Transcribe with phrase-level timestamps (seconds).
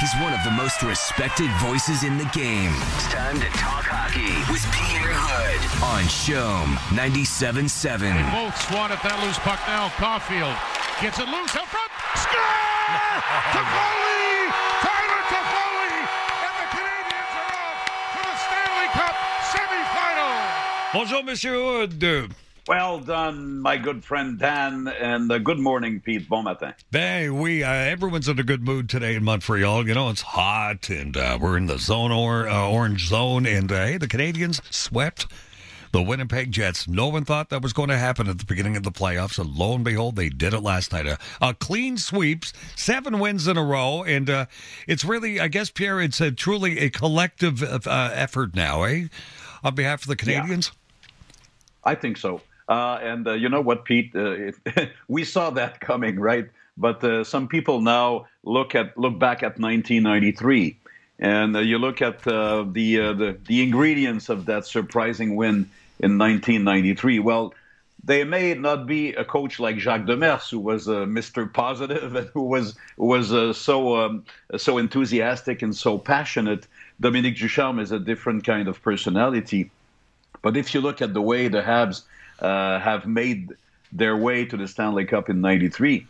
[0.00, 2.68] He's one of the most respected voices in the game.
[3.00, 8.04] It's time to talk hockey with Pierre Houde on CHOM 97.7.
[8.04, 9.88] They Both swat at that loose puck now.
[9.96, 10.52] Caufield
[11.00, 11.88] gets it loose up front.
[12.12, 12.36] Score!
[13.56, 14.52] Toffoli!
[14.84, 15.96] Tyler Toffoli!
[16.44, 19.16] And the Canadiens are off to the Stanley Cup
[19.48, 20.36] semifinal.
[20.92, 22.36] Bonjour, Monsieur Houde.
[22.68, 26.28] Well done, my good friend Dan, and uh, good morning, Pete.
[26.28, 26.74] Bon matin.
[26.90, 29.86] Ben, we uh, everyone's in a good mood today in Montreal.
[29.86, 33.46] You know, it's hot, and uh, we're in the zone or uh, orange zone.
[33.46, 35.28] And uh, hey, the Canadiens swept
[35.92, 36.88] the Winnipeg Jets.
[36.88, 39.48] No one thought that was going to happen at the beginning of the playoffs, and
[39.54, 41.06] lo and behold, they did it last night.
[41.06, 44.46] A, a clean sweeps, seven wins in a row, and uh,
[44.88, 49.06] it's really, I guess, Pierre, it's a, truly a collective uh, effort now, eh?
[49.62, 50.72] On behalf of the Canadiens.
[50.72, 51.92] Yeah.
[51.92, 52.40] I think so.
[52.68, 54.12] Uh, and uh, you know what, Pete?
[54.14, 56.48] Uh, it, we saw that coming, right?
[56.76, 60.76] But uh, some people now look at look back at 1993,
[61.18, 66.18] and uh, you look at uh, the, the the ingredients of that surprising win in
[66.18, 67.20] 1993.
[67.20, 67.54] Well,
[68.04, 71.50] they may not be a coach like Jacques Demers, who was a Mr.
[71.50, 74.24] Positive and who was was so um,
[74.56, 76.66] so enthusiastic and so passionate.
[77.00, 79.70] Dominique Ducharme is a different kind of personality.
[80.42, 82.02] But if you look at the way the Habs
[82.40, 83.52] uh, have made
[83.92, 86.06] their way to the Stanley Cup in '93,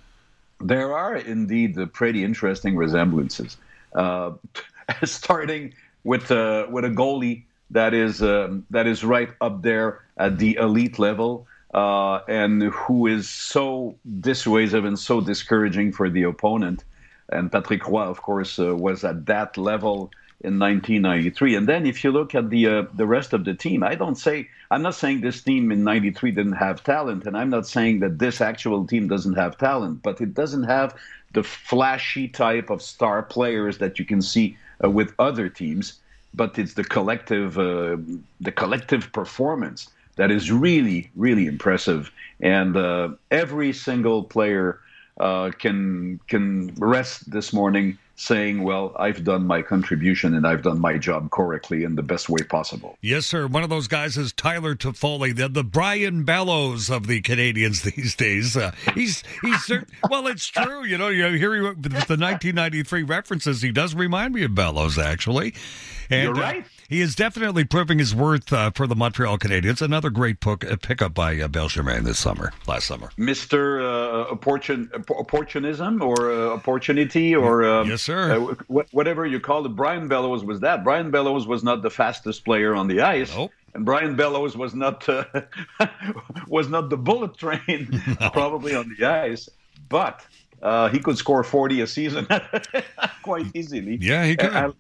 [0.60, 3.56] there are indeed pretty interesting resemblances.
[3.94, 4.32] Uh,
[5.04, 10.38] starting with uh, with a goalie that is um, that is right up there at
[10.38, 16.84] the elite level, uh, and who is so dissuasive and so discouraging for the opponent.
[17.28, 21.54] And Patrick Roy, of course, uh, was at that level in 1993.
[21.54, 24.16] And then if you look at the uh, the rest of the team, I don't
[24.16, 28.00] say I'm not saying this team in 93 didn't have talent and I'm not saying
[28.00, 30.94] that this actual team doesn't have talent, but it doesn't have
[31.32, 35.98] the flashy type of star players that you can see uh, with other teams,
[36.34, 37.96] but it's the collective uh,
[38.40, 42.10] the collective performance that is really really impressive
[42.40, 44.80] and uh, every single player
[45.18, 50.80] uh, can can rest this morning saying, well, I've done my contribution and I've done
[50.80, 52.96] my job correctly in the best way possible.
[53.02, 53.46] Yes, sir.
[53.46, 58.16] One of those guys is Tyler Toffoli, the, the Brian Bellows of the Canadiens these
[58.16, 58.56] days.
[58.56, 59.70] Uh, he's he's
[60.10, 60.84] well, it's true.
[60.84, 63.62] You know, you hear the 1993 references.
[63.62, 65.54] He does remind me of Bellows, actually.
[66.10, 66.64] And, You're uh, right.
[66.64, 69.82] Uh, he is definitely proving his worth uh, for the Montreal Canadiens.
[69.82, 73.10] Another great book, uh, pickup by uh, Bergevin this summer, last summer.
[73.16, 78.38] Mister uh, opportun- opportunism or uh, opportunity or um, yes, sir.
[78.68, 79.70] whatever you call it.
[79.70, 80.84] Brian Bellows was that.
[80.84, 83.34] Brian Bellows was not the fastest player on the ice.
[83.34, 83.52] Nope.
[83.74, 85.06] And Brian Bellows was not
[86.48, 88.30] was not the bullet train no.
[88.30, 89.48] probably on the ice,
[89.88, 90.24] but
[90.92, 92.26] he could score forty a season
[93.22, 93.98] quite easily.
[94.00, 94.50] Yeah, he could.
[94.50, 94.70] I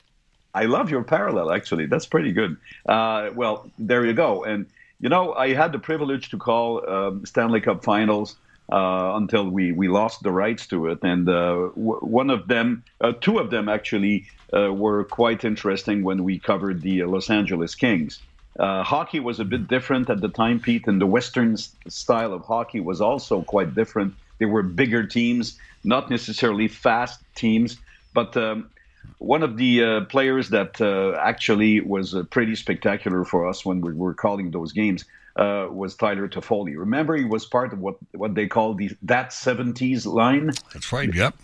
[0.64, 1.86] love your parallel, actually.
[1.86, 2.56] That's pretty good.
[2.88, 4.44] Uh, well, there you go.
[4.44, 4.66] And,
[5.00, 8.36] you know, I had the privilege to call um, Stanley Cup finals
[8.72, 10.98] uh, until we, we lost the rights to it.
[11.02, 16.02] And uh, w- one of them, uh, two of them actually, uh, were quite interesting
[16.02, 18.20] when we covered the Los Angeles Kings.
[18.58, 21.56] Uh, hockey was a bit different at the time, Pete, and the Western
[21.88, 24.14] style of hockey was also quite different.
[24.38, 27.76] They were bigger teams, not necessarily fast teams,
[28.14, 28.70] but um,
[29.18, 33.80] one of the uh, players that uh, actually was uh, pretty spectacular for us when
[33.80, 35.04] we were calling those games
[35.36, 36.76] uh, was Tyler Toffoli.
[36.76, 40.52] Remember, he was part of what what they call the that '70s line.
[40.72, 41.12] That's right.
[41.12, 41.34] Yep.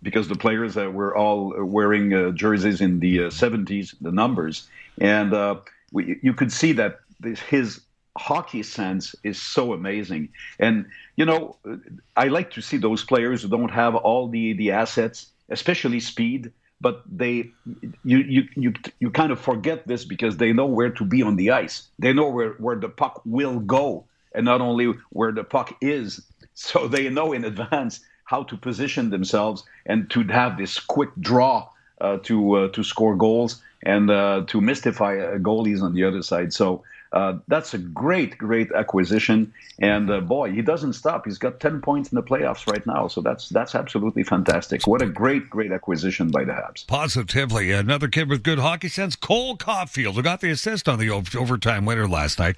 [0.00, 4.68] Because the players were all wearing uh, jerseys in the '70s, uh, the numbers,
[5.00, 5.60] and
[5.92, 7.00] we, you could see that
[7.48, 7.80] his
[8.16, 10.28] hockey sense is so amazing.
[10.60, 10.86] And
[11.16, 11.56] you know,
[12.16, 16.52] I like to see those players who don't have all the the assets, especially speed
[16.80, 17.50] but they
[18.04, 21.36] you you you you kind of forget this because they know where to be on
[21.36, 21.88] the ice.
[21.98, 26.22] They know where where the puck will go, and not only where the puck is.
[26.60, 31.68] So they know in advance how to position themselves and to have this quick draw
[32.00, 36.22] uh, to uh, to score goals and uh, to mystify uh, goalies on the other
[36.22, 36.52] side.
[36.52, 36.82] So
[37.12, 39.52] uh, that's a great, great acquisition.
[39.78, 41.24] And uh, boy, he doesn't stop.
[41.24, 43.08] He's got 10 points in the playoffs right now.
[43.08, 44.86] So that's that's absolutely fantastic.
[44.86, 46.86] What a great, great acquisition by the Habs.
[46.86, 47.72] Positively.
[47.72, 51.86] Another kid with good hockey sense, Cole Caufield, who got the assist on the overtime
[51.86, 52.56] winner last night.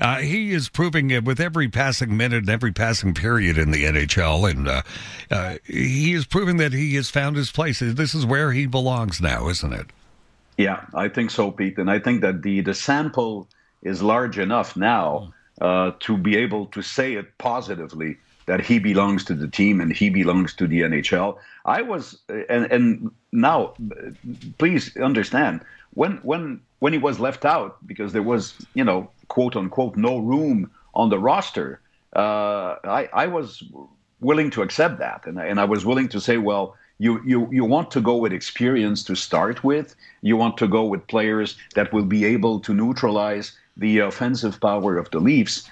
[0.00, 3.84] Uh, he is proving it with every passing minute and every passing period in the
[3.84, 4.50] NHL.
[4.50, 4.82] And uh,
[5.30, 7.78] uh, he is proving that he has found his place.
[7.80, 9.86] This is where he belongs now, isn't it?
[10.56, 11.78] Yeah, I think so, Pete.
[11.78, 13.48] And I think that the, the sample–
[13.82, 18.16] is large enough now uh, to be able to say it positively
[18.46, 21.38] that he belongs to the team and he belongs to the NHL.
[21.64, 23.74] I was, and and now,
[24.58, 25.60] please understand
[25.94, 30.18] when when when he was left out because there was you know quote unquote no
[30.18, 31.80] room on the roster.
[32.14, 33.62] Uh, I I was
[34.20, 37.64] willing to accept that, and and I was willing to say, well, you, you, you
[37.64, 39.96] want to go with experience to start with.
[40.20, 44.96] You want to go with players that will be able to neutralize the offensive power
[44.98, 45.68] of the Leafs.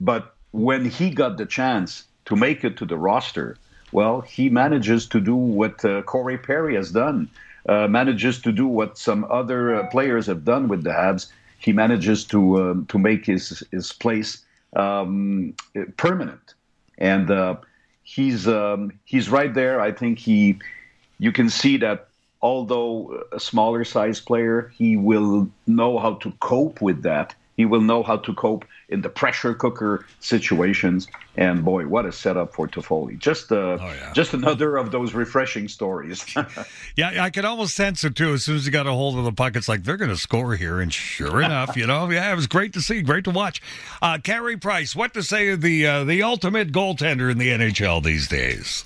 [0.00, 3.56] But when he got the chance to make it to the roster,
[3.92, 7.30] well, he manages to do what uh, Corey Perry has done,
[7.66, 11.32] uh, manages to do what some other uh, players have done with the Habs.
[11.58, 14.44] He manages to um, to make his his place
[14.74, 15.54] um,
[15.96, 16.52] permanent,
[16.98, 17.56] and uh,
[18.06, 19.80] he's um, he's right there.
[19.80, 20.58] I think he
[21.18, 22.08] you can see that
[22.40, 27.34] although a smaller size player, he will know how to cope with that.
[27.56, 31.08] He will know how to cope in the pressure cooker situations.
[31.36, 33.18] And boy, what a setup for Toffoli!
[33.18, 34.12] Just uh, oh, yeah.
[34.12, 36.24] just another of those refreshing stories.
[36.96, 38.34] yeah, I could almost sense it too.
[38.34, 40.16] As soon as he got a hold of the puck, it's like they're going to
[40.16, 40.80] score here.
[40.80, 43.62] And sure enough, you know, yeah, it was great to see, great to watch.
[44.00, 48.02] Uh, Carey Price, what to say of the uh, the ultimate goaltender in the NHL
[48.02, 48.84] these days?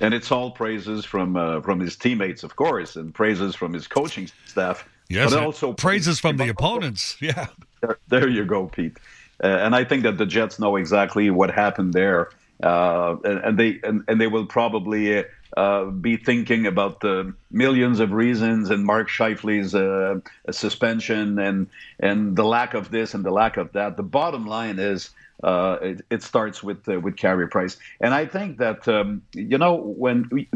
[0.00, 3.86] and it's all praises from uh, from his teammates, of course, and praises from his
[3.86, 4.88] coaching staff.
[5.08, 7.16] Yes, but also praises from the opponents.
[7.20, 7.46] Yeah,
[7.80, 8.96] there, there, you go, Pete.
[9.42, 12.30] Uh, and I think that the Jets know exactly what happened there,
[12.62, 15.24] uh, and, and, they and, and, they will probably
[15.56, 20.20] uh, be thinking about the millions of reasons and Mark Scheifele's uh,
[20.50, 21.68] suspension and
[22.00, 23.96] and the lack of this and the lack of that.
[23.96, 25.10] The bottom line is
[25.42, 29.56] uh, it, it, starts with uh, with Carey Price, and I think that um, you
[29.56, 30.48] know when we,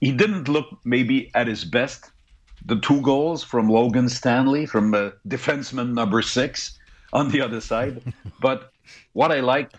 [0.00, 2.10] he didn't look maybe at his best.
[2.66, 6.78] The two goals from Logan Stanley, from uh, defenseman number six,
[7.12, 8.02] on the other side.
[8.40, 8.72] but
[9.12, 9.76] what I liked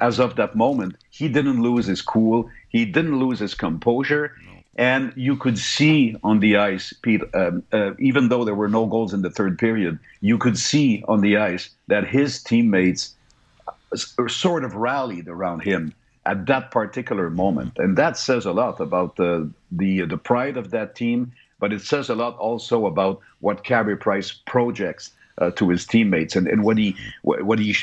[0.00, 2.50] as of that moment, he didn't lose his cool.
[2.68, 4.34] He didn't lose his composure.
[4.76, 8.86] And you could see on the ice, Pete, um, uh, even though there were no
[8.86, 13.14] goals in the third period, you could see on the ice that his teammates
[13.68, 15.92] uh, sort of rallied around him
[16.24, 17.72] at that particular moment.
[17.76, 21.32] And that says a lot about the, the, the pride of that team,
[21.62, 26.34] but it says a lot also about what Carey Price projects uh, to his teammates
[26.34, 27.76] and, and what he what he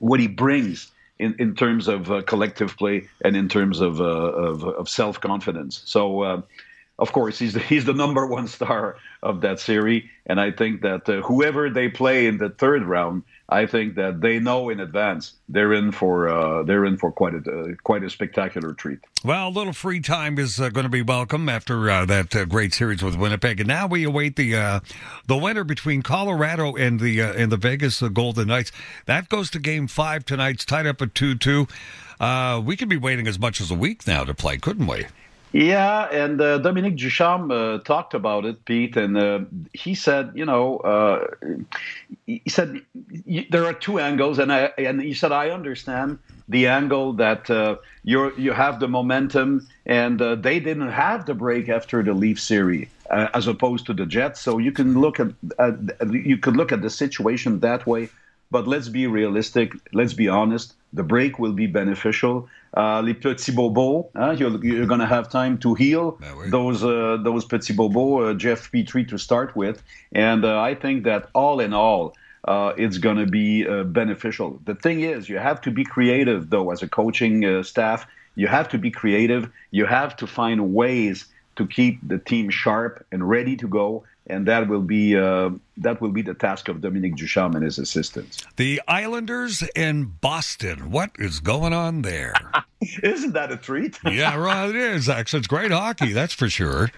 [0.00, 0.90] what he brings
[1.20, 5.20] in, in terms of uh, collective play and in terms of, uh, of, of self
[5.20, 5.82] confidence.
[5.84, 6.42] So, uh,
[6.98, 10.82] of course, he's the, he's the number one star of that series, and I think
[10.82, 14.80] that uh, whoever they play in the third round, I think that they know in
[14.80, 19.00] advance they're in for uh, they're in for quite a uh, quite a spectacular treat.
[19.22, 22.46] Well, a little free time is uh, going to be welcome after uh, that uh,
[22.46, 24.80] great series with Winnipeg, and now we await the uh,
[25.26, 28.72] the winner between Colorado and the and the Vegas Golden Knights.
[29.04, 30.56] That goes to Game Five tonight.
[30.56, 31.66] It's tied up at two two.
[32.64, 35.06] we could be waiting as much as a week now to play, couldn't we?
[35.54, 39.40] Yeah, and uh, Dominique Ducharme uh, talked about it, Pete, and uh,
[39.72, 41.28] he said, you know, uh,
[42.26, 42.80] he said
[43.50, 46.18] there are two angles, and I, and he said I understand
[46.48, 51.34] the angle that uh, you you have the momentum, and uh, they didn't have the
[51.34, 54.40] break after the Leaf series, as opposed to the Jets.
[54.40, 55.28] So you can look at
[56.10, 58.08] you could look at the situation that way.
[58.50, 59.72] But let's be realistic.
[59.92, 60.74] Let's be honest.
[60.92, 62.48] The break will be beneficial.
[62.76, 64.32] Uh, les petits bobos, huh?
[64.32, 66.18] you're, you're going to have time to heal
[66.50, 69.82] those uh, those petits bobos, uh, Jeff Petry to start with.
[70.12, 74.60] And uh, I think that all in all, uh, it's going to be uh, beneficial.
[74.64, 78.06] The thing is, you have to be creative, though, as a coaching staff.
[78.34, 79.50] You have to be creative.
[79.70, 84.46] You have to find ways to keep the team sharp and ready to go and
[84.46, 88.44] that will be uh, that will be the task of Dominique Ducharme and his assistants.
[88.56, 90.90] The Islanders in Boston.
[90.90, 92.34] What is going on there?
[93.02, 93.98] Isn't that a treat?
[94.04, 95.08] yeah, well, it is.
[95.08, 96.12] Actually, it's great hockey.
[96.12, 96.90] That's for sure.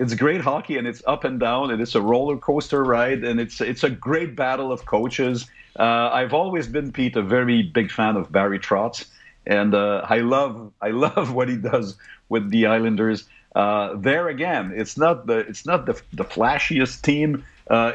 [0.00, 3.38] It's great hockey, and it's up and down, and it's a roller coaster ride, and
[3.38, 5.46] it's it's a great battle of coaches.
[5.78, 9.04] Uh, I've always been Pete a very big fan of Barry Trotz,
[9.46, 11.96] and uh, I love I love what he does
[12.30, 13.28] with the Islanders.
[13.54, 17.92] Uh, there again, it's not the it's not the, the flashiest team uh,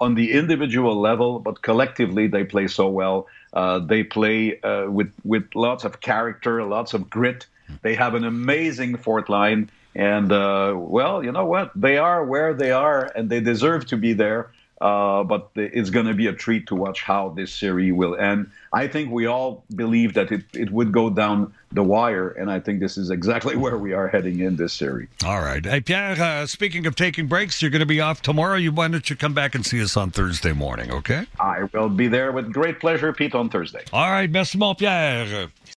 [0.00, 3.26] on the individual level, but collectively they play so well.
[3.54, 7.46] Uh, they play uh, with with lots of character, lots of grit.
[7.82, 11.72] They have an amazing fourth line, and uh, well, you know what?
[11.74, 14.52] They are where they are, and they deserve to be there.
[14.78, 18.50] Uh, but it's going to be a treat to watch how this series will end.
[18.74, 22.60] I think we all believe that it, it would go down the wire, and I
[22.60, 25.08] think this is exactly where we are heading in this series.
[25.24, 25.64] All right.
[25.64, 28.56] Hey, Pierre, uh, speaking of taking breaks, you're going to be off tomorrow.
[28.56, 31.26] You Why don't you come back and see us on Thursday morning, okay?
[31.40, 33.84] I will be there with great pleasure, Pete, on Thursday.
[33.94, 35.48] All right, merci, mon Pierre.